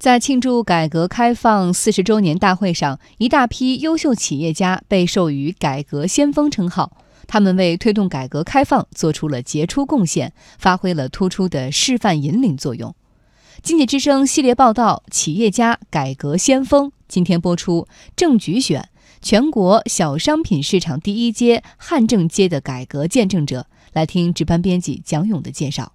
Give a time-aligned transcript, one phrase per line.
[0.00, 6.96] 在庆祝改革开放四十周年大会上，一大批优秀企业家被授予“改革先锋”称号。
[7.26, 12.94] 他们为推动改革开放做出了杰出贡献，发挥了突出的示范引领作用。
[13.62, 17.86] 经济之声系列报道《企业家改革先锋》今天播出，
[18.16, 18.88] 政局选
[19.20, 25.92] 全国小商品市场第一街汉正街的改革见证者，来听值班编辑蒋勇的介绍。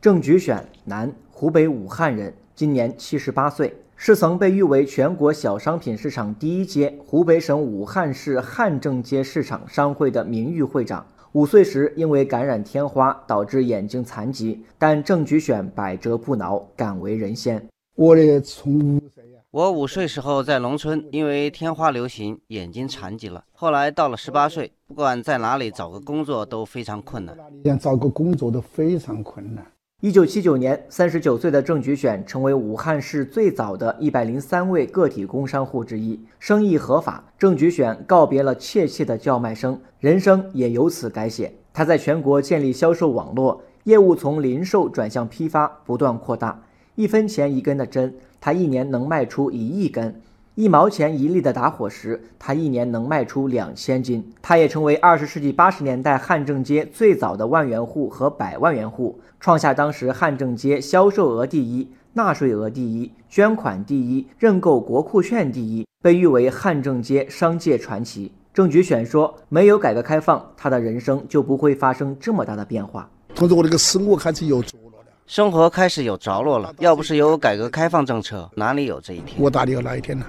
[0.00, 11.06] 郑菊选，男，湖北武汉人，今年七十八岁，是曾被誉为全国小商品市场第一街、湖北省武汉市汉正街市场商会的名誉会长。
[11.32, 17.66] 五岁时因为感染天花导致眼睛残疾，但郑菊选百折不挠，敢为人先。
[17.96, 23.42] 我的从五岁，我五岁时候在农村，因为天花流行，眼睛残疾了。
[23.52, 29.64] 后来到了十八岁，不管在哪里找个工作都非常困难，想找个工作都非常困难。
[30.02, 37.22] 一九七九年，三十九岁的郑菊选成为武汉市最早的一百零三位个体工商户之一，生意合法。
[37.38, 41.52] 郑菊选告别了怯怯的叫卖声，人生也由此改写。
[41.74, 46.62] 他在全国建立销售网络，业务从零售转向批发，不断扩大。
[46.94, 50.22] 一分钱一根的针，他一年能卖出一亿根。
[50.56, 54.30] 一毛钱一粒的打火石，他一年能卖出两千斤。
[54.42, 68.32] 他也成为二十世纪八十年代汉正街最早的万元户和百万元户，创下当时汉正街销售额第一、纳税额第一、捐款第一、认购国库券第一，被誉为汉正街商界传奇。
[68.52, 73.08] 郑菊选说：“没有改革开放，他的人生就不会发生这么大的变化。
[73.34, 76.74] 同时，我这个生活开始有着落了，生活开始有着落了。
[76.80, 79.40] 要不是有改革开放政策，哪里有这一天？
[79.40, 80.26] 我哪里有那一天呢？”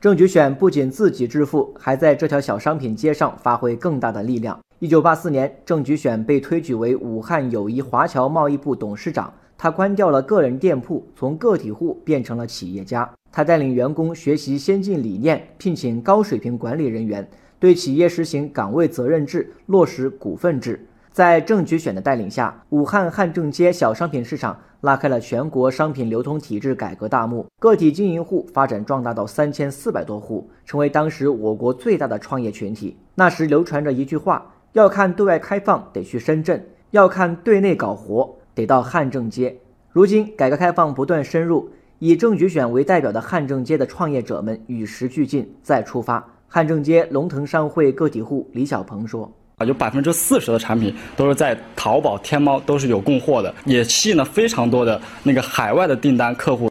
[0.00, 4.56] 郑菊选不仅自己致富，还在这条小商品街上发挥更大的力量。
[4.78, 9.34] 一九八四年，郑菊选被推举为武汉友谊华侨贸易部董事长。
[9.56, 13.12] 他关掉了个人店铺，从个体户变成了企业家。
[13.32, 20.86] 他带领员工学习先进理念，聘请高水平管理人员，对企业实行岗位责任制，落实股份制。
[21.18, 32.96] 在郑菊选的带领下，武汉汉正街小商品市场拉开了全国商品流通体制改革大幕，个体经营户发展壮大到三千四百多户，成为当时我国最大的创业群体。
[33.16, 39.58] 那时流传着一句话：要看对外开放得去深圳，要看对内搞活得到汉正街。
[39.90, 41.68] 如今改革开放不断深入，
[41.98, 46.24] 以郑菊选为代表的汉正街的创业者们与时俱进，再出发。
[46.46, 49.32] 汉正街龙腾商会个体户李小鹏说。
[49.58, 56.67] 啊，有百分之四十的产品都是在淘宝、天猫都是有供货的，也吸引了非常多的那个海外的订单客户